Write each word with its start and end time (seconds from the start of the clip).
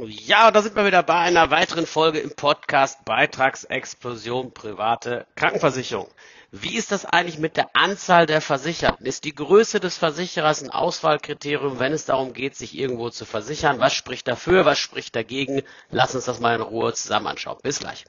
Ja, 0.00 0.50
da 0.50 0.60
sind 0.60 0.74
wir 0.74 0.84
wieder 0.86 1.04
bei 1.04 1.14
einer 1.14 1.52
weiteren 1.52 1.86
Folge 1.86 2.18
im 2.18 2.34
Podcast 2.34 3.04
Beitragsexplosion 3.04 4.52
private 4.52 5.24
Krankenversicherung. 5.36 6.08
Wie 6.50 6.74
ist 6.76 6.90
das 6.90 7.06
eigentlich 7.06 7.38
mit 7.38 7.56
der 7.56 7.76
Anzahl 7.76 8.26
der 8.26 8.40
Versicherten? 8.40 9.06
Ist 9.06 9.22
die 9.22 9.36
Größe 9.36 9.78
des 9.78 9.96
Versicherers 9.96 10.64
ein 10.64 10.70
Auswahlkriterium, 10.70 11.78
wenn 11.78 11.92
es 11.92 12.06
darum 12.06 12.32
geht, 12.32 12.56
sich 12.56 12.76
irgendwo 12.76 13.10
zu 13.10 13.24
versichern? 13.24 13.78
Was 13.78 13.94
spricht 13.94 14.26
dafür? 14.26 14.64
Was 14.64 14.80
spricht 14.80 15.14
dagegen? 15.14 15.62
Lass 15.90 16.16
uns 16.16 16.24
das 16.24 16.40
mal 16.40 16.56
in 16.56 16.62
Ruhe 16.62 16.92
zusammen 16.92 17.28
anschauen. 17.28 17.58
Bis 17.62 17.78
gleich. 17.78 18.04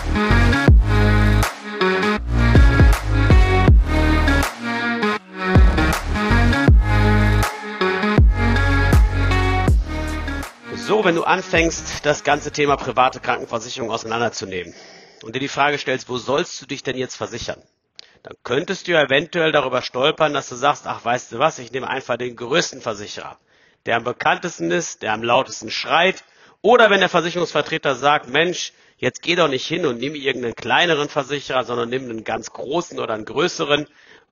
So, 0.00 0.49
wenn 11.10 11.16
du 11.16 11.24
anfängst, 11.24 12.06
das 12.06 12.22
ganze 12.22 12.52
Thema 12.52 12.76
private 12.76 13.18
Krankenversicherung 13.18 13.90
auseinanderzunehmen 13.90 14.72
und 15.24 15.34
dir 15.34 15.40
die 15.40 15.48
Frage 15.48 15.76
stellst, 15.76 16.08
wo 16.08 16.18
sollst 16.18 16.62
du 16.62 16.66
dich 16.66 16.84
denn 16.84 16.96
jetzt 16.96 17.16
versichern? 17.16 17.60
Dann 18.22 18.36
könntest 18.44 18.86
du 18.86 18.92
eventuell 18.92 19.50
darüber 19.50 19.82
stolpern, 19.82 20.34
dass 20.34 20.48
du 20.48 20.54
sagst, 20.54 20.86
ach, 20.86 21.04
weißt 21.04 21.32
du 21.32 21.40
was, 21.40 21.58
ich 21.58 21.72
nehme 21.72 21.90
einfach 21.90 22.16
den 22.16 22.36
größten 22.36 22.80
Versicherer, 22.80 23.40
der 23.86 23.96
am 23.96 24.04
bekanntesten 24.04 24.70
ist, 24.70 25.02
der 25.02 25.12
am 25.12 25.24
lautesten 25.24 25.72
schreit. 25.72 26.22
Oder 26.62 26.90
wenn 26.90 27.00
der 27.00 27.08
Versicherungsvertreter 27.08 27.96
sagt, 27.96 28.28
Mensch, 28.28 28.72
jetzt 28.96 29.20
geh 29.20 29.34
doch 29.34 29.48
nicht 29.48 29.66
hin 29.66 29.86
und 29.86 29.98
nimm 29.98 30.14
irgendeinen 30.14 30.54
kleineren 30.54 31.08
Versicherer, 31.08 31.64
sondern 31.64 31.88
nimm 31.88 32.04
einen 32.04 32.22
ganz 32.22 32.52
großen 32.52 33.00
oder 33.00 33.14
einen 33.14 33.24
größeren, 33.24 33.88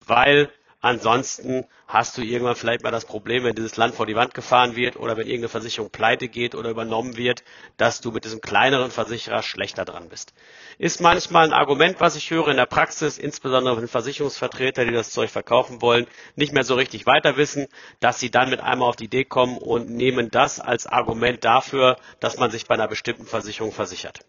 weil 0.06 0.48
Ansonsten 0.80 1.66
hast 1.88 2.16
du 2.16 2.22
irgendwann 2.22 2.54
vielleicht 2.54 2.84
mal 2.84 2.92
das 2.92 3.04
Problem, 3.04 3.42
wenn 3.42 3.56
dieses 3.56 3.76
Land 3.76 3.96
vor 3.96 4.06
die 4.06 4.14
Wand 4.14 4.32
gefahren 4.32 4.76
wird 4.76 4.96
oder 4.96 5.16
wenn 5.16 5.26
irgendeine 5.26 5.48
Versicherung 5.48 5.90
pleite 5.90 6.28
geht 6.28 6.54
oder 6.54 6.70
übernommen 6.70 7.16
wird, 7.16 7.42
dass 7.76 8.00
du 8.00 8.12
mit 8.12 8.24
diesem 8.24 8.40
kleineren 8.40 8.92
Versicherer 8.92 9.42
schlechter 9.42 9.84
dran 9.84 10.08
bist. 10.08 10.34
Ist 10.78 11.00
manchmal 11.00 11.46
ein 11.46 11.52
Argument, 11.52 11.96
was 11.98 12.14
ich 12.14 12.30
höre 12.30 12.46
in 12.48 12.56
der 12.56 12.66
Praxis, 12.66 13.18
insbesondere 13.18 13.74
von 13.74 13.88
Versicherungsvertreter, 13.88 14.84
die 14.84 14.92
das 14.92 15.10
Zeug 15.10 15.30
verkaufen 15.30 15.82
wollen, 15.82 16.06
nicht 16.36 16.52
mehr 16.52 16.62
so 16.64 16.76
richtig 16.76 17.06
weiter 17.06 17.36
wissen, 17.36 17.66
dass 17.98 18.20
sie 18.20 18.30
dann 18.30 18.48
mit 18.48 18.60
einmal 18.60 18.88
auf 18.88 18.96
die 18.96 19.06
Idee 19.06 19.24
kommen 19.24 19.58
und 19.58 19.90
nehmen 19.90 20.30
das 20.30 20.60
als 20.60 20.86
Argument 20.86 21.44
dafür, 21.44 21.96
dass 22.20 22.38
man 22.38 22.52
sich 22.52 22.66
bei 22.66 22.74
einer 22.74 22.86
bestimmten 22.86 23.26
Versicherung 23.26 23.72
versichert. 23.72 24.20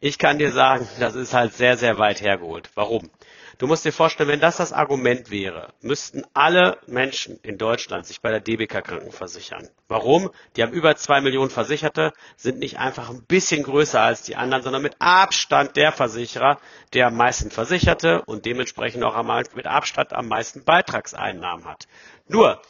Ich 0.00 0.18
kann 0.18 0.38
dir 0.38 0.50
sagen, 0.50 0.88
das 0.98 1.14
ist 1.14 1.34
halt 1.34 1.52
sehr, 1.54 1.76
sehr 1.76 1.98
weit 1.98 2.22
hergeholt. 2.22 2.70
Warum? 2.74 3.10
Du 3.58 3.66
musst 3.66 3.84
dir 3.84 3.92
vorstellen, 3.92 4.28
wenn 4.28 4.40
das 4.40 4.56
das 4.56 4.72
Argument 4.72 5.30
wäre, 5.30 5.72
müssten 5.80 6.24
alle 6.34 6.78
Menschen 6.86 7.38
in 7.42 7.56
Deutschland 7.58 8.06
sich 8.06 8.20
bei 8.20 8.30
der 8.30 8.40
DBK 8.40 8.82
Krankenversichern. 8.82 9.68
Warum? 9.86 10.30
Die 10.56 10.62
haben 10.62 10.72
über 10.72 10.96
zwei 10.96 11.20
Millionen 11.20 11.50
Versicherte, 11.50 12.12
sind 12.36 12.58
nicht 12.58 12.78
einfach 12.78 13.10
ein 13.10 13.24
bisschen 13.24 13.62
größer 13.62 14.00
als 14.00 14.22
die 14.22 14.36
anderen, 14.36 14.62
sondern 14.62 14.82
mit 14.82 14.96
Abstand 14.98 15.76
der 15.76 15.92
Versicherer, 15.92 16.58
der 16.92 17.08
am 17.08 17.16
meisten 17.16 17.50
Versicherte 17.50 18.22
und 18.22 18.44
dementsprechend 18.44 19.04
auch 19.04 19.22
mit 19.54 19.66
Abstand 19.66 20.12
am 20.12 20.28
meisten 20.28 20.64
Beitragseinnahmen 20.64 21.66
hat. 21.66 21.86
Nur, 22.26 22.60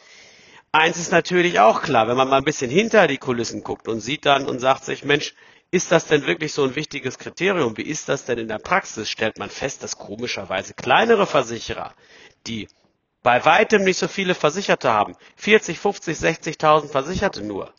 eins 0.71 0.97
ist 0.97 1.11
natürlich 1.11 1.59
auch 1.59 1.81
klar, 1.81 2.07
wenn 2.07 2.17
man 2.17 2.29
mal 2.29 2.37
ein 2.37 2.43
bisschen 2.43 2.69
hinter 2.69 3.07
die 3.07 3.17
Kulissen 3.17 3.63
guckt 3.63 3.87
und 3.87 4.01
sieht 4.01 4.25
dann 4.25 4.45
und 4.45 4.59
sagt 4.59 4.83
sich, 4.85 5.03
Mensch, 5.03 5.33
ist 5.75 5.91
das 5.91 6.05
denn 6.07 6.25
wirklich 6.25 6.53
so 6.53 6.63
ein 6.63 6.75
wichtiges 6.75 7.17
Kriterium? 7.19 7.75
Wie 7.77 7.81
ist 7.83 8.07
das 8.07 8.23
denn 8.23 8.37
in 8.39 8.47
der 8.47 8.59
Praxis? 8.59 9.09
Stellt 9.09 9.37
man 9.37 9.49
fest, 9.49 9.83
dass 9.83 9.97
komischerweise 9.97 10.73
kleinere 10.73 11.27
Versicherer, 11.27 11.93
die 12.47 12.69
bei 13.21 13.43
weitem 13.43 13.83
nicht 13.83 13.97
so 13.97 14.07
viele 14.07 14.35
Versicherte 14.35 14.91
haben, 14.93 15.15
40, 15.35 15.77
50, 15.77 16.17
60.000 16.17 16.89
Versicherte 16.89 17.43
nur, 17.43 17.73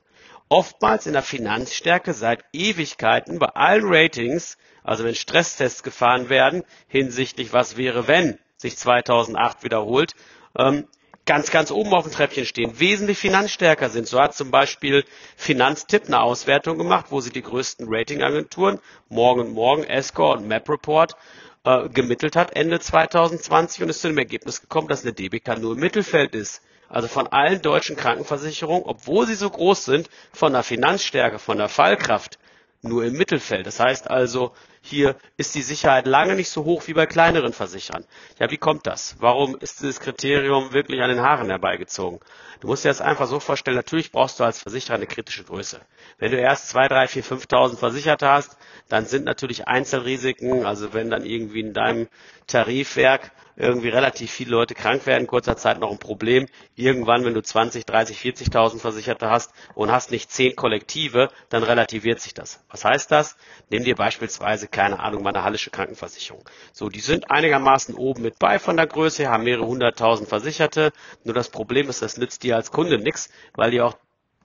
oftmals 0.51 1.07
in 1.07 1.15
der 1.15 1.23
Finanzstärke 1.23 2.13
seit 2.13 2.45
Ewigkeiten 2.53 3.39
bei 3.39 3.47
allen 3.49 3.85
Ratings, 3.87 4.59
also 4.85 5.05
wenn 5.05 5.15
Stresstests 5.15 5.83
gefahren 5.83 6.29
werden, 6.29 6.65
hinsichtlich 6.89 7.55
was 7.55 7.79
wäre, 7.79 8.07
wenn 8.09 8.39
sich 8.59 8.77
2008 8.77 9.65
wiederholt, 9.65 10.15
ähm, 10.59 10.87
ganz, 11.27 11.51
ganz 11.51 11.71
oben 11.71 11.93
auf 11.93 12.05
dem 12.05 12.13
Treppchen 12.13 12.47
stehen, 12.47 12.79
wesentlich 12.81 13.19
finanzstärker 13.19 13.91
sind. 13.91 14.07
So 14.07 14.21
hat 14.21 14.35
zum 14.35 14.51
Beispiel 14.51 15.05
Finanztipp 15.37 16.05
eine 16.07 16.21
Auswertung 16.23 16.79
gemacht, 16.79 17.07
wo 17.11 17.21
sie 17.21 17.31
die 17.31 17.43
größten 17.43 17.87
Ratingagenturen, 17.91 18.79
Morgen 19.09 19.53
Morgen, 19.53 19.85
Escor 19.85 20.37
und 20.37 20.49
MapReport, 20.49 21.17
äh, 21.65 21.89
gemittelt 21.89 22.37
hat 22.37 22.55
Ende 22.57 22.79
2020 22.81 23.83
und 23.83 23.89
ist 23.91 24.01
zu 24.01 24.09
dem 24.09 24.19
Ergebnis 24.19 24.61
gekommen, 24.61 24.89
dass 24.89 25.03
eine 25.03 25.13
DBK 25.13 25.59
nur 25.59 25.75
im 25.75 25.81
Mittelfeld 25.81 26.35
ist. 26.35 26.63
Also 26.89 27.09
von 27.09 27.27
allen 27.27 27.61
deutschen 27.61 27.97
Krankenversicherungen, 27.97 28.85
obwohl 28.85 29.27
sie 29.27 29.35
so 29.35 29.51
groß 29.51 29.85
sind, 29.85 30.09
von 30.33 30.53
der 30.53 30.63
Finanzstärke, 30.63 31.41
von 31.41 31.59
der 31.59 31.69
Fallkraft, 31.69 32.39
nur 32.83 33.05
im 33.05 33.15
Mittelfeld. 33.15 33.67
Das 33.67 33.81
heißt 33.81 34.09
also, 34.09 34.53
hier 34.87 35.17
ist 35.37 35.55
die 35.55 35.63
Sicherheit 35.63 36.07
lange 36.07 36.35
nicht 36.35 36.49
so 36.49 36.65
hoch 36.65 36.87
wie 36.87 36.95
bei 36.95 37.07
kleineren 37.07 37.53
Versichern. 37.53 38.05
Ja, 38.39 38.51
wie 38.51 38.57
kommt 38.57 38.87
das? 38.87 39.17
Warum 39.19 39.57
ist 39.57 39.81
dieses 39.81 40.01
Kriterium 40.01 40.73
wirklich 40.73 41.01
an 41.01 41.11
den 41.11 41.21
Haaren 41.21 41.49
herbeigezogen? 41.49 42.21
Du 42.61 42.69
musst 42.69 42.85
dir 42.85 42.89
das 42.89 43.01
einfach 43.01 43.27
so 43.27 43.41
vorstellen, 43.41 43.77
natürlich 43.77 44.13
brauchst 44.13 44.41
du 44.41 44.45
als 44.45 44.61
Versicherer 44.61 44.97
eine 44.97 45.07
kritische 45.07 45.45
Größe. 45.45 45.81
Wenn 46.19 46.33
du 46.33 46.39
erst 46.39 46.69
2, 46.71 46.89
3, 46.89 47.09
4, 47.09 47.25
5.000 47.25 47.77
Versicherte 47.77 48.29
hast, 48.29 48.57
dann 48.89 49.05
sind 49.05 49.25
natürlich 49.25 49.69
Einzelrisiken, 49.69 50.65
also 50.65 50.95
wenn 50.95 51.11
dann 51.11 51.27
irgendwie 51.27 51.61
in 51.61 51.75
deinem 51.75 52.09
Tarifwerk 52.47 53.33
irgendwie 53.57 53.89
relativ 53.89 54.31
viele 54.31 54.51
Leute 54.51 54.75
krank 54.75 55.07
werden, 55.07 55.23
in 55.23 55.27
kurzer 55.27 55.57
Zeit 55.57 55.81
noch 55.81 55.91
ein 55.91 55.99
Problem. 55.99 56.47
Irgendwann, 56.75 57.25
wenn 57.25 57.35
du 57.35 57.43
20, 57.43 57.87
30, 57.87 58.19
40.000 58.19 58.81
Versicherte 58.81 59.31
hast 59.31 59.51
und 59.75 59.91
hast 59.91 60.11
nicht 60.11 60.31
10 60.31 60.57
Kollektive, 60.57 61.31
dann 61.49 61.63
relativiert 61.63 62.21
sich 62.21 62.35
das. 62.35 62.63
Was 62.71 62.85
heißt 62.85 63.11
das? 63.11 63.37
Nimm 63.71 63.85
dir 63.85 63.97
beispielsweise, 63.97 64.69
keine 64.77 65.01
Ahnung, 65.01 65.23
meine 65.23 65.43
Hallische 65.43 65.71
Krankenversicherung. 65.71 66.45
So, 66.75 66.91
die 66.91 67.01
sind 67.01 67.31
einigermaßen 67.31 67.95
oben 67.95 68.21
mit 68.21 68.39
bei 68.39 68.59
von 68.59 68.77
der 68.77 68.87
Größe, 68.87 69.27
haben 69.27 69.45
mehrere 69.45 69.67
hunderttausend 69.67 70.29
Versicherte. 70.29 70.93
Nur 71.25 71.35
das 71.35 71.49
Problem 71.49 71.89
ist, 71.89 72.03
das 72.03 72.19
nützt 72.19 72.43
dir 72.43 72.57
als 72.57 72.73
Kunde 72.73 72.99
nichts, 72.99 73.31
weil 73.55 73.71
die 73.71 73.81
auch 73.81 73.97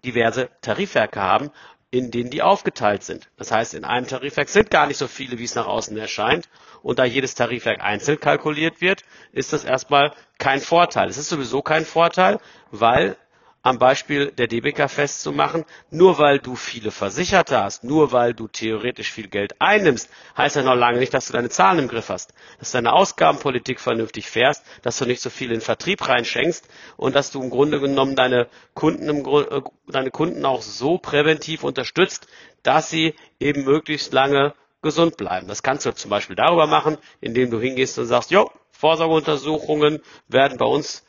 diverse 0.06 0.50
Tarifwerke 0.62 1.22
haben, 1.22 1.52
in 1.92 2.12
denen 2.12 2.30
die 2.30 2.42
aufgeteilt 2.42 3.04
sind. 3.04 3.30
Das 3.36 3.52
heißt, 3.52 3.74
in 3.74 3.84
einem 3.84 4.08
Tarifwerk 4.08 4.48
sind 4.48 4.72
gar 4.72 4.88
nicht 4.88 4.96
so 4.96 5.08
viele, 5.08 5.38
wie 5.38 5.44
es 5.44 5.56
nach 5.56 5.68
außen 5.68 5.98
erscheint. 5.98 6.48
Und 6.82 6.98
da 6.98 7.04
jedes 7.04 7.36
Tarifwerk 7.36 7.82
einzeln 7.82 8.18
kalkuliert 8.18 8.80
wird, 8.80 9.04
ist 9.34 9.52
das 9.52 9.66
erstmal 9.66 10.14
kein 10.40 10.62
Vorteil. 10.62 11.10
Es 11.10 11.18
ist 11.18 11.28
sowieso 11.28 11.62
kein 11.62 11.84
Vorteil, 11.84 12.40
weil 12.72 13.18
am 13.64 13.78
Beispiel 13.78 14.32
der 14.32 14.48
DBK 14.48 14.90
festzumachen, 14.90 15.66
nur 15.92 16.18
weil 16.18 16.40
du 16.40 16.56
viele 16.56 16.92
Versicherte 16.92 17.62
hast, 17.62 17.84
nur 17.84 18.12
weil 18.12 18.34
du 18.34 18.48
theoretisch 18.48 19.12
viel 19.12 19.28
Geld 19.28 19.56
einnimmst, 19.60 20.10
heißt 20.36 20.56
ja 20.56 20.64
noch 20.64 20.76
lange 20.76 21.00
nicht, 21.00 21.14
dass 21.14 21.28
du 21.28 21.34
deine 21.34 21.50
Zahlen 21.50 21.80
im 21.80 21.88
Griff 21.88 22.10
hast, 22.10 22.34
dass 22.60 22.72
deine 22.72 22.94
Ausgabenpolitik 22.94 23.80
vernünftig 23.80 24.28
fährst, 24.28 24.66
dass 24.82 24.98
du 24.98 25.06
nicht 25.06 25.22
so 25.22 25.30
viel 25.30 25.52
in 25.52 25.62
Vertrieb 25.62 26.08
reinschenkst 26.08 26.68
und 26.98 27.16
dass 27.16 27.32
du 27.32 27.42
im 27.42 27.50
Grunde 27.50 27.80
genommen 27.80 28.16
deine 28.16 28.48
Kunden, 28.74 29.08
im, 29.10 29.26
äh, 29.26 29.62
deine 29.88 30.12
Kunden 30.12 30.44
auch 30.46 30.62
so 30.62 30.98
präventiv 30.98 31.64
unterstützt, 31.64 32.28
dass 32.64 32.90
sie 32.90 33.14
eben 33.40 33.64
möglichst 33.64 34.12
lange 34.12 34.56
gesund 34.82 35.18
bleiben. 35.18 35.48
Das 35.48 35.62
kannst 35.62 35.86
du 35.86 35.94
zum 35.94 36.10
Beispiel 36.10 36.36
darüber 36.36 36.66
machen, 36.66 36.98
indem 37.20 37.52
du 37.52 37.60
hingehst 37.60 38.00
und 38.00 38.08
sagst, 38.08 38.32
jo, 38.32 38.50
Vorsorgeuntersuchungen 38.72 40.02
werden 40.28 40.58
bei 40.58 40.66
uns 40.66 41.06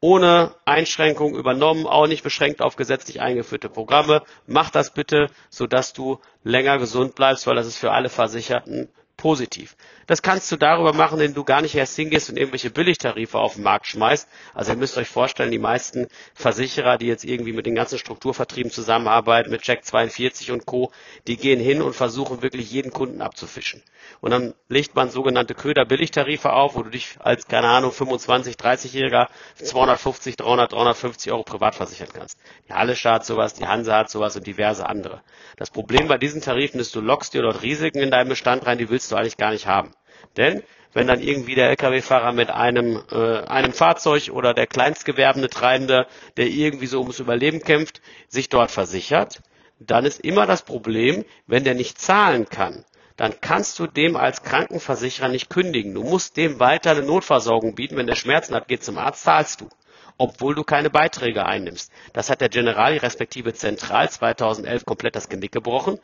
ohne 0.00 0.54
Einschränkung 0.64 1.34
übernommen, 1.34 1.86
auch 1.86 2.06
nicht 2.06 2.22
beschränkt 2.22 2.60
auf 2.60 2.76
gesetzlich 2.76 3.20
eingeführte 3.20 3.68
Programme. 3.68 4.22
Mach 4.46 4.70
das 4.70 4.92
bitte, 4.92 5.28
sodass 5.50 5.92
du 5.92 6.20
länger 6.42 6.78
gesund 6.78 7.14
bleibst, 7.14 7.46
weil 7.46 7.56
das 7.56 7.66
ist 7.66 7.78
für 7.78 7.92
alle 7.92 8.08
Versicherten 8.08 8.88
positiv. 9.16 9.76
Das 10.06 10.22
kannst 10.22 10.50
du 10.52 10.56
darüber 10.56 10.92
machen, 10.92 11.18
wenn 11.18 11.34
du 11.34 11.44
gar 11.44 11.62
nicht 11.62 11.74
erst 11.74 11.96
hingehst 11.96 12.28
und 12.28 12.36
irgendwelche 12.36 12.70
Billigtarife 12.70 13.38
auf 13.38 13.54
den 13.54 13.62
Markt 13.62 13.86
schmeißt. 13.86 14.28
Also 14.52 14.72
ihr 14.72 14.76
müsst 14.76 14.98
euch 14.98 15.08
vorstellen, 15.08 15.50
die 15.50 15.58
meisten 15.58 16.08
Versicherer, 16.34 16.98
die 16.98 17.06
jetzt 17.06 17.24
irgendwie 17.24 17.52
mit 17.52 17.66
den 17.66 17.74
ganzen 17.74 17.98
Strukturvertrieben 17.98 18.70
zusammenarbeiten, 18.70 19.50
mit 19.50 19.62
Check 19.62 19.84
42 19.84 20.50
und 20.50 20.66
Co., 20.66 20.92
die 21.26 21.36
gehen 21.36 21.60
hin 21.60 21.80
und 21.80 21.94
versuchen 21.94 22.42
wirklich 22.42 22.70
jeden 22.70 22.92
Kunden 22.92 23.22
abzufischen. 23.22 23.82
Und 24.20 24.30
dann 24.30 24.54
legt 24.68 24.94
man 24.94 25.10
sogenannte 25.10 25.54
Köder-Billigtarife 25.54 26.52
auf, 26.52 26.74
wo 26.74 26.82
du 26.82 26.90
dich 26.90 27.16
als, 27.20 27.46
keine 27.46 27.68
Ahnung, 27.68 27.92
25, 27.92 28.56
30-Jähriger 28.56 29.28
250, 29.56 30.36
300, 30.36 30.72
350 30.72 31.32
Euro 31.32 31.42
privat 31.42 31.74
versichern 31.74 32.08
kannst. 32.12 32.38
Die 32.68 32.74
Hallische 32.74 33.10
hat 33.10 33.24
sowas, 33.24 33.54
die 33.54 33.66
Hanse 33.66 33.94
hat 33.94 34.10
sowas 34.10 34.36
und 34.36 34.46
diverse 34.46 34.86
andere. 34.86 35.22
Das 35.56 35.70
Problem 35.70 36.08
bei 36.08 36.18
diesen 36.18 36.42
Tarifen 36.42 36.80
ist, 36.80 36.94
du 36.94 37.00
lockst 37.00 37.34
dir 37.34 37.42
dort 37.42 37.62
Risiken 37.62 38.00
in 38.00 38.10
deinen 38.10 38.28
Bestand 38.28 38.66
rein, 38.66 38.78
die 38.78 38.90
willst 38.90 39.03
du 39.10 39.16
eigentlich 39.16 39.36
gar 39.36 39.50
nicht 39.50 39.66
haben. 39.66 39.92
Denn 40.36 40.62
wenn 40.92 41.06
dann 41.08 41.20
irgendwie 41.20 41.54
der 41.56 41.70
Lkw-Fahrer 41.70 42.32
mit 42.32 42.50
einem, 42.50 43.02
äh, 43.10 43.40
einem 43.40 43.72
Fahrzeug 43.72 44.30
oder 44.32 44.54
der 44.54 44.66
kleinstgewerbende 44.66 45.50
Treibende, 45.50 46.06
der 46.36 46.46
irgendwie 46.46 46.86
so 46.86 47.00
ums 47.00 47.18
Überleben 47.18 47.60
kämpft, 47.60 48.00
sich 48.28 48.48
dort 48.48 48.70
versichert, 48.70 49.42
dann 49.80 50.04
ist 50.04 50.20
immer 50.20 50.46
das 50.46 50.62
Problem, 50.62 51.24
wenn 51.46 51.64
der 51.64 51.74
nicht 51.74 52.00
zahlen 52.00 52.48
kann, 52.48 52.84
dann 53.16 53.40
kannst 53.40 53.78
du 53.78 53.86
dem 53.86 54.16
als 54.16 54.42
Krankenversicherer 54.42 55.28
nicht 55.28 55.50
kündigen. 55.50 55.94
Du 55.94 56.02
musst 56.02 56.36
dem 56.36 56.58
weiter 56.60 56.92
eine 56.92 57.02
Notversorgung 57.02 57.74
bieten. 57.74 57.96
Wenn 57.96 58.06
der 58.06 58.16
Schmerzen 58.16 58.54
hat, 58.54 58.68
geht 58.68 58.82
zum 58.84 58.98
Arzt, 58.98 59.22
zahlst 59.24 59.60
du. 59.60 59.68
obwohl 60.16 60.54
du 60.54 60.62
keine 60.62 60.90
Beiträge 60.90 61.44
einnimmst. 61.44 61.90
Das 62.12 62.30
hat 62.30 62.40
der 62.40 62.48
Generali 62.48 62.98
respektive 62.98 63.52
Zentral 63.52 64.08
2011 64.08 64.84
komplett 64.84 65.16
das 65.16 65.28
Genick 65.28 65.52
gebrochen. 65.52 65.98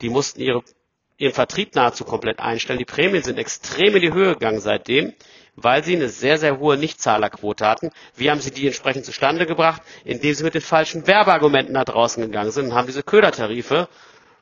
Die 0.00 0.08
mussten 0.08 0.40
ihre, 0.40 0.62
ihren 1.18 1.32
Vertrieb 1.32 1.74
nahezu 1.74 2.04
komplett 2.04 2.40
einstellen. 2.40 2.78
Die 2.78 2.84
Prämien 2.84 3.22
sind 3.22 3.38
extrem 3.38 3.94
in 3.96 4.02
die 4.02 4.12
Höhe 4.12 4.34
gegangen 4.34 4.60
seitdem 4.60 5.12
weil 5.56 5.82
sie 5.82 5.96
eine 5.96 6.08
sehr, 6.08 6.38
sehr 6.38 6.58
hohe 6.58 6.76
Nichtzahlerquote 6.76 7.66
hatten. 7.66 7.90
Wie 8.14 8.30
haben 8.30 8.40
sie 8.40 8.50
die 8.50 8.66
entsprechend 8.66 9.06
zustande 9.06 9.46
gebracht? 9.46 9.82
Indem 10.04 10.34
sie 10.34 10.44
mit 10.44 10.54
den 10.54 10.62
falschen 10.62 11.06
Werbeargumenten 11.06 11.72
nach 11.72 11.84
draußen 11.84 12.22
gegangen 12.22 12.50
sind 12.50 12.66
und 12.66 12.74
haben 12.74 12.86
diese 12.86 13.02
Ködertarife 13.02 13.88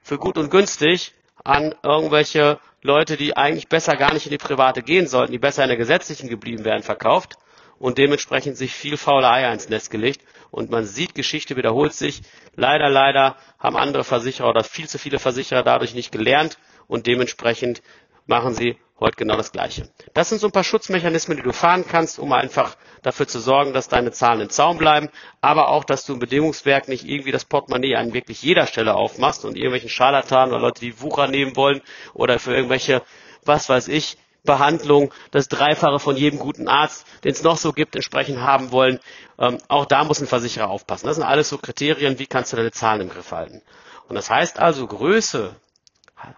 für 0.03 0.19
gut 0.19 0.37
und 0.37 0.51
günstig 0.51 1.13
an 1.45 1.75
irgendwelche 1.83 2.59
Leute, 2.83 3.17
die 3.17 3.37
eigentlich 3.37 3.69
besser 3.69 3.97
gar 3.97 4.13
nicht 4.13 4.27
in 4.27 4.33
die 4.33 4.39
private 4.39 4.83
gehen 4.83 5.07
sollten, 5.07 5.33
die 5.33 5.39
besser 5.39 5.63
in 5.63 5.69
der 5.69 5.79
gesetzlichen 5.79 6.29
geblieben 6.29 6.65
wären, 6.65 6.83
verkauft 6.83 7.39
und 7.85 7.99
dementsprechend 7.99 8.57
sich 8.57 8.73
viel 8.73 8.97
faule 8.97 9.29
Eier 9.31 9.53
ins 9.53 9.69
Nest 9.69 9.91
gelegt. 9.91 10.23
Und 10.51 10.71
man 10.71 10.87
sieht, 10.87 11.15
Geschichte 11.15 11.55
wiederholt 11.55 11.93
sich. 11.93 12.23
Leider, 12.57 12.89
leider 12.89 13.37
haben 13.59 13.77
andere 13.77 14.05
Versicherer 14.05 14.49
oder 14.49 14.65
viel 14.65 14.89
zu 14.89 14.99
viele 14.99 15.19
Versicherer 15.19 15.63
dadurch 15.63 15.95
nicht 15.95 16.11
gelernt 16.11 16.57
und 16.87 17.07
dementsprechend 17.07 17.83
machen 18.25 18.55
sie 18.55 18.79
heute 18.99 19.17
genau 19.17 19.37
das 19.37 19.53
Gleiche. 19.53 19.91
Das 20.15 20.31
sind 20.31 20.39
so 20.41 20.47
ein 20.49 20.51
paar 20.53 20.65
Schutzmechanismen, 20.65 21.37
die 21.37 21.43
du 21.43 21.53
fahren 21.53 21.85
kannst, 21.87 22.19
um 22.19 22.33
einfach 22.33 22.75
dafür 23.03 23.29
zu 23.29 23.39
sorgen, 23.39 23.75
dass 23.75 23.89
deine 23.89 24.13
Zahlen 24.13 24.41
im 24.41 24.49
Zaum 24.49 24.79
bleiben, 24.79 25.11
aber 25.43 25.69
auch, 25.69 25.85
dass 25.85 26.07
du 26.07 26.15
im 26.15 26.21
Bedingungswerk 26.21 26.89
nicht 26.89 27.05
irgendwie 27.07 27.33
das 27.33 27.45
Portemonnaie 27.45 27.97
an 27.97 28.15
wirklich 28.15 28.41
jeder 28.41 28.67
Stelle 28.67 28.95
aufmachst 28.95 29.45
und 29.45 29.57
irgendwelchen 29.57 29.91
Scharlatanen 29.91 30.55
oder 30.55 30.63
Leute, 30.63 30.81
die 30.81 31.03
Wucher 31.03 31.27
nehmen 31.27 31.55
wollen 31.55 31.83
oder 32.15 32.39
für 32.39 32.55
irgendwelche, 32.55 33.03
was 33.45 33.69
weiß 33.69 33.89
ich, 33.89 34.17
Behandlung, 34.45 35.13
das 35.31 35.49
Dreifache 35.49 35.99
von 35.99 36.17
jedem 36.17 36.39
guten 36.39 36.69
Arzt, 36.69 37.07
den 37.25 37.33
es 37.33 37.43
noch 37.43 37.57
so 37.57 37.73
gibt, 37.73 37.97
entsprechend 37.97 38.41
haben 38.41 38.73
wollen. 38.73 39.01
Ähm, 39.39 39.59
auch 39.69 39.87
da 39.87 40.05
muss 40.05 40.21
ein 40.21 40.27
Versicherer 40.27 40.71
aufpassen. 40.71 41.07
Das 41.07 41.17
sind 41.17 41.25
alles 41.25 41.49
so 41.49 41.59
Kriterien, 41.59 42.19
wie 42.19 42.27
kannst 42.27 42.53
du 42.53 42.57
deine 42.57 42.71
Zahlen 42.71 43.01
im 43.03 43.09
Griff 43.09 43.33
halten. 43.33 43.63
Und 44.09 44.17
das 44.17 44.31
heißt 44.31 44.59
also, 44.59 44.87
Größe 44.87 45.57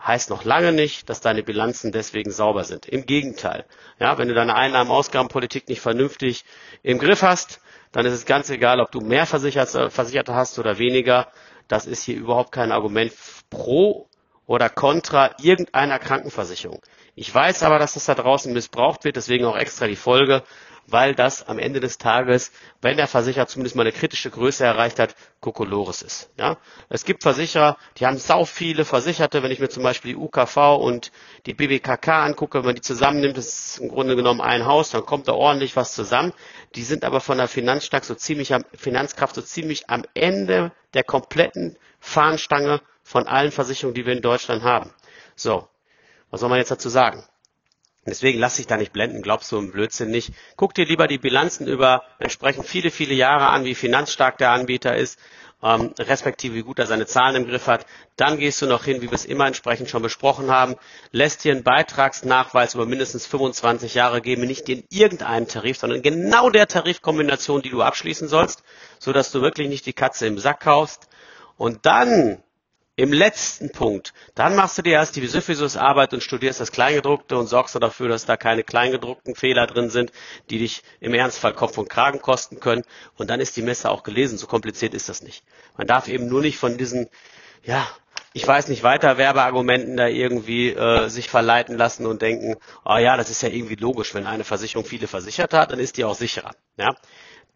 heißt 0.04 0.30
noch 0.30 0.44
lange 0.44 0.72
nicht, 0.72 1.08
dass 1.08 1.20
deine 1.20 1.42
Bilanzen 1.42 1.92
deswegen 1.92 2.30
sauber 2.30 2.64
sind. 2.64 2.86
Im 2.86 3.06
Gegenteil. 3.06 3.64
Ja, 3.98 4.18
wenn 4.18 4.28
du 4.28 4.34
deine 4.34 4.54
Einnahmen-Ausgabenpolitik 4.54 5.68
nicht 5.68 5.80
vernünftig 5.80 6.44
im 6.82 6.98
Griff 6.98 7.22
hast, 7.22 7.60
dann 7.92 8.06
ist 8.06 8.14
es 8.14 8.26
ganz 8.26 8.50
egal, 8.50 8.80
ob 8.80 8.90
du 8.90 9.00
mehr 9.00 9.26
Versicherte, 9.26 9.90
Versicherte 9.90 10.34
hast 10.34 10.58
oder 10.58 10.78
weniger. 10.78 11.28
Das 11.68 11.86
ist 11.86 12.02
hier 12.02 12.16
überhaupt 12.16 12.52
kein 12.52 12.72
Argument 12.72 13.12
pro 13.50 14.08
oder 14.46 14.68
contra 14.68 15.30
irgendeiner 15.40 15.98
Krankenversicherung. 15.98 16.82
Ich 17.14 17.34
weiß 17.34 17.62
aber, 17.62 17.78
dass 17.78 17.94
das 17.94 18.04
da 18.06 18.14
draußen 18.14 18.52
missbraucht 18.52 19.04
wird, 19.04 19.16
deswegen 19.16 19.44
auch 19.44 19.56
extra 19.56 19.86
die 19.86 19.96
Folge 19.96 20.42
weil 20.88 21.14
das 21.14 21.46
am 21.48 21.58
Ende 21.58 21.80
des 21.80 21.98
Tages, 21.98 22.52
wenn 22.80 22.96
der 22.96 23.06
Versicherer 23.08 23.46
zumindest 23.46 23.76
mal 23.76 23.82
eine 23.82 23.92
kritische 23.92 24.30
Größe 24.30 24.64
erreicht 24.64 24.98
hat, 24.98 25.14
Kokolores 25.40 26.02
ist. 26.02 26.30
Ja? 26.38 26.58
Es 26.88 27.04
gibt 27.04 27.22
Versicherer, 27.22 27.76
die 27.98 28.06
haben 28.06 28.18
sau 28.18 28.44
viele 28.44 28.84
Versicherte, 28.84 29.42
wenn 29.42 29.50
ich 29.50 29.60
mir 29.60 29.68
zum 29.68 29.82
Beispiel 29.82 30.12
die 30.12 30.16
UKV 30.16 30.56
und 30.80 31.12
die 31.46 31.54
BBKK 31.54 32.24
angucke, 32.24 32.58
wenn 32.58 32.66
man 32.66 32.74
die 32.74 32.80
zusammennimmt, 32.80 33.36
das 33.36 33.46
ist 33.46 33.78
im 33.78 33.88
Grunde 33.88 34.16
genommen 34.16 34.40
ein 34.40 34.64
Haus, 34.66 34.90
dann 34.90 35.04
kommt 35.04 35.28
da 35.28 35.32
ordentlich 35.32 35.76
was 35.76 35.92
zusammen. 35.94 36.32
Die 36.74 36.82
sind 36.82 37.04
aber 37.04 37.20
von 37.20 37.38
der 37.38 37.48
Finanzstark 37.48 38.04
so 38.04 38.14
ziemlich 38.14 38.54
am, 38.54 38.64
Finanzkraft 38.74 39.34
so 39.34 39.42
ziemlich 39.42 39.90
am 39.90 40.04
Ende 40.14 40.72
der 40.94 41.04
kompletten 41.04 41.76
Fahnenstange 42.00 42.80
von 43.06 43.28
allen 43.28 43.52
Versicherungen, 43.52 43.94
die 43.94 44.04
wir 44.04 44.12
in 44.12 44.20
Deutschland 44.20 44.64
haben. 44.64 44.92
So, 45.36 45.68
was 46.30 46.40
soll 46.40 46.48
man 46.48 46.58
jetzt 46.58 46.72
dazu 46.72 46.88
sagen? 46.88 47.22
Deswegen 48.04 48.38
lass 48.40 48.56
dich 48.56 48.66
da 48.66 48.76
nicht 48.76 48.92
blenden, 48.92 49.22
glaubst 49.22 49.50
du 49.52 49.58
im 49.58 49.70
Blödsinn 49.70 50.10
nicht. 50.10 50.32
Guck 50.56 50.74
dir 50.74 50.84
lieber 50.84 51.06
die 51.06 51.18
Bilanzen 51.18 51.68
über 51.68 52.02
entsprechend 52.18 52.66
viele, 52.66 52.90
viele 52.90 53.14
Jahre 53.14 53.46
an, 53.48 53.64
wie 53.64 53.74
finanzstark 53.76 54.38
der 54.38 54.50
Anbieter 54.50 54.96
ist, 54.96 55.18
ähm, 55.62 55.94
respektive 55.98 56.56
wie 56.56 56.62
gut 56.62 56.80
er 56.80 56.86
seine 56.86 57.06
Zahlen 57.06 57.36
im 57.36 57.46
Griff 57.48 57.68
hat. 57.68 57.86
Dann 58.16 58.38
gehst 58.38 58.60
du 58.60 58.66
noch 58.66 58.84
hin, 58.84 59.02
wie 59.02 59.06
wir 59.10 59.12
es 59.14 59.24
immer 59.24 59.46
entsprechend 59.46 59.88
schon 59.88 60.02
besprochen 60.02 60.50
haben, 60.50 60.74
lässt 61.12 61.44
dir 61.44 61.52
einen 61.52 61.62
Beitragsnachweis 61.62 62.74
über 62.74 62.86
mindestens 62.86 63.26
25 63.26 63.94
Jahre 63.94 64.20
geben, 64.20 64.42
nicht 64.46 64.68
in 64.68 64.82
irgendeinem 64.90 65.46
Tarif, 65.46 65.78
sondern 65.78 66.02
genau 66.02 66.50
der 66.50 66.66
Tarifkombination, 66.66 67.62
die 67.62 67.70
du 67.70 67.82
abschließen 67.82 68.26
sollst, 68.26 68.64
so 68.98 69.12
dass 69.12 69.30
du 69.30 69.42
wirklich 69.42 69.68
nicht 69.68 69.86
die 69.86 69.92
Katze 69.92 70.26
im 70.26 70.38
Sack 70.38 70.60
kaufst. 70.60 71.08
Und 71.56 71.86
dann 71.86 72.42
im 72.96 73.12
letzten 73.12 73.70
Punkt, 73.70 74.14
dann 74.34 74.56
machst 74.56 74.78
du 74.78 74.82
dir 74.82 74.94
erst 74.94 75.16
die 75.16 75.26
Syphisus-Arbeit 75.26 76.14
und 76.14 76.22
studierst 76.22 76.60
das 76.60 76.72
Kleingedruckte 76.72 77.36
und 77.36 77.46
sorgst 77.46 77.74
dafür, 77.76 78.08
dass 78.08 78.24
da 78.24 78.38
keine 78.38 78.64
kleingedruckten 78.64 79.34
Fehler 79.34 79.66
drin 79.66 79.90
sind, 79.90 80.12
die 80.48 80.58
dich 80.58 80.82
im 81.00 81.12
Ernstfall 81.12 81.52
Kopf 81.52 81.76
und 81.76 81.90
Kragen 81.90 82.22
kosten 82.22 82.58
können. 82.58 82.84
Und 83.16 83.28
dann 83.28 83.40
ist 83.40 83.54
die 83.56 83.62
Messe 83.62 83.90
auch 83.90 84.02
gelesen. 84.02 84.38
So 84.38 84.46
kompliziert 84.46 84.94
ist 84.94 85.10
das 85.10 85.22
nicht. 85.22 85.44
Man 85.76 85.86
darf 85.86 86.08
eben 86.08 86.26
nur 86.26 86.40
nicht 86.40 86.56
von 86.56 86.78
diesen, 86.78 87.10
ja, 87.62 87.86
ich 88.32 88.46
weiß 88.46 88.68
nicht, 88.68 88.82
weiter 88.82 89.18
Werbeargumenten 89.18 89.98
da 89.98 90.06
irgendwie 90.06 90.70
äh, 90.70 91.08
sich 91.08 91.28
verleiten 91.28 91.76
lassen 91.76 92.06
und 92.06 92.22
denken, 92.22 92.56
oh 92.84 92.96
ja, 92.96 93.18
das 93.18 93.28
ist 93.28 93.42
ja 93.42 93.50
irgendwie 93.50 93.76
logisch, 93.76 94.14
wenn 94.14 94.26
eine 94.26 94.44
Versicherung 94.44 94.86
viele 94.86 95.06
versichert 95.06 95.52
hat, 95.52 95.70
dann 95.70 95.78
ist 95.78 95.98
die 95.98 96.04
auch 96.04 96.14
sicherer. 96.14 96.52
Ja? 96.78 96.96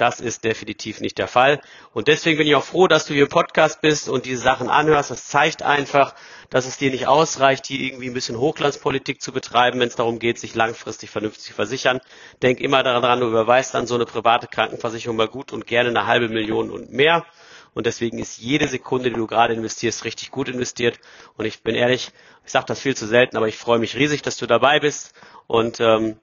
Das 0.01 0.19
ist 0.19 0.45
definitiv 0.45 1.01
nicht 1.01 1.19
der 1.19 1.29
Fall. 1.29 1.61
Und 1.93 2.09
deswegen 2.09 2.39
bin 2.39 2.47
ich 2.47 2.55
auch 2.55 2.65
froh, 2.65 2.89
dass 2.89 3.05
du 3.05 3.13
hier 3.13 3.25
im 3.25 3.29
Podcast 3.29 3.83
bist 3.83 4.09
und 4.09 4.25
diese 4.25 4.41
Sachen 4.41 4.71
anhörst. 4.71 5.11
Das 5.11 5.27
zeigt 5.27 5.63
einfach, 5.63 6.15
dass 6.49 6.67
es 6.67 6.79
dir 6.79 6.91
nicht 6.91 7.07
ausreicht, 7.07 7.67
hier 7.67 7.81
irgendwie 7.81 8.09
ein 8.09 8.15
bisschen 8.15 8.39
Hochglanzpolitik 8.39 9.21
zu 9.21 9.31
betreiben, 9.31 9.79
wenn 9.79 9.89
es 9.89 9.97
darum 9.97 10.19
geht, 10.19 10.39
sich 10.39 10.55
langfristig 10.55 11.11
vernünftig 11.11 11.45
zu 11.45 11.53
versichern. 11.53 12.01
Denk 12.41 12.61
immer 12.61 12.83
daran, 12.83 13.21
du 13.21 13.27
überweist 13.27 13.75
dann 13.75 13.87
so 13.87 13.95
eine 13.95 14.07
private 14.07 14.47
Krankenversicherung 14.47 15.19
mal 15.19 15.29
gut 15.29 15.53
und 15.53 15.67
gerne 15.67 15.91
eine 15.91 16.07
halbe 16.07 16.31
Million 16.31 16.71
und 16.71 16.91
mehr. 16.91 17.27
Und 17.75 17.85
deswegen 17.85 18.19
ist 18.19 18.39
jede 18.39 18.69
Sekunde, 18.69 19.11
die 19.11 19.17
du 19.17 19.27
gerade 19.27 19.53
investierst, 19.53 20.07
richtig 20.07 20.31
gut 20.31 20.49
investiert. 20.49 20.99
Und 21.37 21.45
ich 21.45 21.63
bin 21.63 21.75
ehrlich, 21.75 22.11
ich 22.47 22.53
sage 22.53 22.65
das 22.65 22.81
viel 22.81 22.97
zu 22.97 23.07
selten, 23.07 23.37
aber 23.37 23.49
ich 23.49 23.59
freue 23.59 23.79
mich 23.79 23.97
riesig, 23.97 24.23
dass 24.23 24.39
du 24.39 24.47
dabei 24.47 24.81
bist 24.81 25.13
und 25.47 25.79
ähm, 25.79 26.17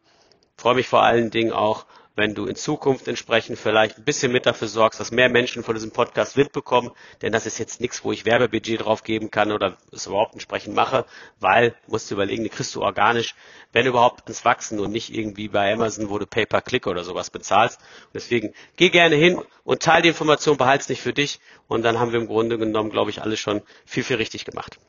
freue 0.58 0.74
mich 0.74 0.88
vor 0.88 1.04
allen 1.04 1.30
Dingen 1.30 1.52
auch, 1.52 1.86
wenn 2.18 2.34
du 2.34 2.48
in 2.48 2.56
Zukunft 2.56 3.08
entsprechend 3.08 3.60
vielleicht 3.60 4.00
ein 4.00 4.04
bisschen 4.04 4.32
mit 4.32 4.48
dafür 4.48 4.68
sorgst, 4.68 5.00
dass 5.00 5.12
mehr 5.12 5.30
Menschen 5.30 5.64
von 5.64 5.76
diesem 5.76 5.92
Podcast 5.92 6.36
mitbekommen, 6.36 6.90
denn 7.22 7.32
das 7.32 7.46
ist 7.46 7.60
jetzt 7.60 7.80
nichts, 7.80 8.04
wo 8.04 8.12
ich 8.12 8.26
Werbebudget 8.26 8.84
drauf 8.84 9.04
geben 9.04 9.30
kann 9.30 9.52
oder 9.52 9.78
es 9.92 10.08
überhaupt 10.08 10.34
entsprechend 10.34 10.74
mache, 10.76 11.06
weil, 11.40 11.76
musst 11.86 12.10
du 12.10 12.16
überlegen, 12.16 12.44
die 12.44 12.50
kriegst 12.50 12.74
du 12.74 12.82
organisch, 12.82 13.36
wenn 13.72 13.86
überhaupt 13.86 14.24
ans 14.24 14.44
Wachsen 14.46 14.80
und 14.80 14.92
nicht 14.92 15.14
irgendwie 15.14 15.48
bei 15.48 15.72
Amazon, 15.72 16.10
wo 16.10 16.18
du 16.18 16.26
Pay-per-Click 16.26 16.88
oder 16.88 17.04
sowas 17.04 17.30
bezahlst. 17.30 17.80
Deswegen 18.16 18.52
geh 18.78 18.90
gerne 18.90 19.16
hin 19.16 19.40
und 19.64 19.84
teile 19.84 20.02
die 20.02 20.10
Information, 20.10 20.58
behalte 20.58 20.92
nicht 20.92 21.02
für 21.02 21.14
dich 21.14 21.40
und 21.68 21.84
dann 21.84 22.00
haben 22.00 22.14
wir 22.14 22.20
im 22.20 22.28
Grunde 22.28 22.58
genommen, 22.58 22.90
glaube 22.90 23.12
ich, 23.12 23.22
alles 23.22 23.40
schon 23.40 23.62
viel, 23.86 24.04
viel 24.04 24.16
richtig 24.16 24.44
gemacht. 24.44 24.80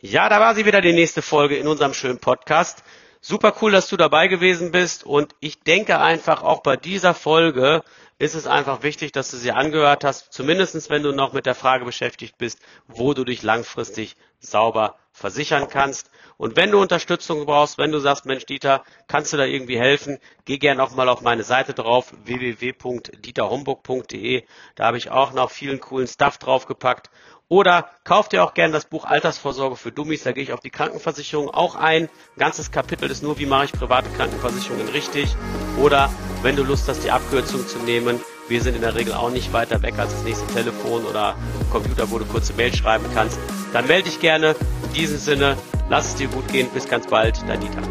Ja, 0.00 0.28
da 0.28 0.38
war 0.38 0.54
sie 0.54 0.66
wieder 0.66 0.82
die 0.82 0.92
nächste 0.92 1.22
Folge 1.22 1.56
in 1.56 1.66
unserem 1.66 1.94
schönen 1.94 2.18
Podcast. 2.18 2.84
Super 3.20 3.54
cool, 3.60 3.72
dass 3.72 3.88
du 3.88 3.96
dabei 3.96 4.28
gewesen 4.28 4.70
bist. 4.70 5.04
Und 5.04 5.34
ich 5.40 5.60
denke 5.60 5.98
einfach 5.98 6.42
auch 6.42 6.62
bei 6.62 6.76
dieser 6.76 7.14
Folge 7.14 7.82
ist 8.18 8.34
es 8.34 8.46
einfach 8.46 8.82
wichtig, 8.82 9.12
dass 9.12 9.30
du 9.30 9.36
sie 9.36 9.52
angehört 9.52 10.04
hast, 10.04 10.32
zumindestens 10.32 10.90
wenn 10.90 11.02
du 11.02 11.12
noch 11.12 11.32
mit 11.32 11.46
der 11.46 11.54
Frage 11.54 11.84
beschäftigt 11.84 12.36
bist, 12.38 12.58
wo 12.86 13.14
du 13.14 13.24
dich 13.24 13.42
langfristig 13.42 14.16
sauber 14.40 14.96
versichern 15.18 15.68
kannst. 15.68 16.10
Und 16.36 16.56
wenn 16.56 16.70
du 16.70 16.80
Unterstützung 16.80 17.44
brauchst, 17.46 17.78
wenn 17.78 17.92
du 17.92 17.98
sagst, 17.98 18.24
Mensch, 18.24 18.46
Dieter, 18.46 18.84
kannst 19.08 19.32
du 19.32 19.36
da 19.36 19.44
irgendwie 19.44 19.78
helfen, 19.78 20.18
geh 20.44 20.58
gerne 20.58 20.80
auch 20.82 20.94
mal 20.94 21.08
auf 21.08 21.20
meine 21.20 21.42
Seite 21.42 21.74
drauf, 21.74 22.14
www.dieterhomburg.de. 22.24 24.44
Da 24.76 24.84
habe 24.84 24.98
ich 24.98 25.10
auch 25.10 25.32
noch 25.32 25.50
vielen 25.50 25.80
coolen 25.80 26.06
Stuff 26.06 26.38
draufgepackt. 26.38 27.10
Oder 27.48 27.90
kauft 28.04 28.32
ihr 28.34 28.44
auch 28.44 28.54
gerne 28.54 28.74
das 28.74 28.84
Buch 28.84 29.06
Altersvorsorge 29.06 29.76
für 29.76 29.90
Dummies, 29.90 30.22
da 30.22 30.32
gehe 30.32 30.42
ich 30.42 30.52
auf 30.52 30.60
die 30.60 30.68
Krankenversicherung 30.70 31.48
auch 31.48 31.76
ein. 31.76 32.04
Ein 32.04 32.10
ganzes 32.38 32.70
Kapitel 32.70 33.10
ist 33.10 33.22
nur, 33.22 33.38
wie 33.38 33.46
mache 33.46 33.64
ich 33.64 33.72
private 33.72 34.10
Krankenversicherungen 34.10 34.88
richtig. 34.88 35.34
Oder 35.78 36.12
wenn 36.42 36.56
du 36.56 36.62
Lust 36.62 36.86
hast, 36.88 37.04
die 37.04 37.10
Abkürzung 37.10 37.66
zu 37.66 37.78
nehmen, 37.78 38.20
wir 38.48 38.62
sind 38.62 38.74
in 38.74 38.80
der 38.80 38.94
Regel 38.94 39.12
auch 39.12 39.30
nicht 39.30 39.52
weiter 39.52 39.82
weg 39.82 39.94
als 39.98 40.12
das 40.12 40.22
nächste 40.24 40.46
Telefon 40.52 41.04
oder 41.04 41.34
Computer, 41.70 42.10
wo 42.10 42.18
du 42.18 42.24
kurze 42.24 42.52
Mail 42.54 42.74
schreiben 42.74 43.04
kannst. 43.14 43.38
Dann 43.72 43.86
melde 43.86 44.04
dich 44.04 44.20
gerne. 44.20 44.54
In 44.84 44.92
diesem 44.94 45.18
Sinne, 45.18 45.56
lass 45.90 46.08
es 46.08 46.14
dir 46.16 46.28
gut 46.28 46.48
gehen. 46.48 46.68
Bis 46.72 46.88
ganz 46.88 47.06
bald, 47.06 47.42
dein 47.46 47.60
Dieter. 47.60 47.82